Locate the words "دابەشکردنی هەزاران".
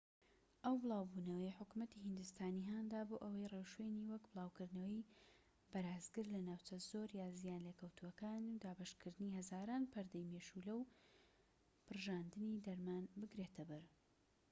8.63-9.83